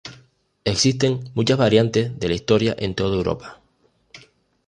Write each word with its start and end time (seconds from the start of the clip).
Existen 0.65 1.29
muchas 1.35 1.59
variantes 1.59 2.17
de 2.17 2.27
la 2.27 2.33
historia 2.33 2.75
en 2.79 2.95
toda 2.95 3.15
Europa. 3.17 3.61